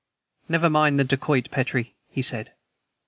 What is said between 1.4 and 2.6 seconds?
Petrie," he said.